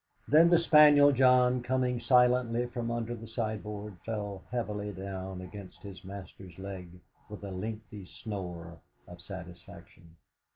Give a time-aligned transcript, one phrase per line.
[0.27, 6.03] Then the spaniel John, coming silently from under the sideboard, fell heavily down against his
[6.03, 6.89] master's leg
[7.29, 10.15] with a lengthy snore of satisfaction.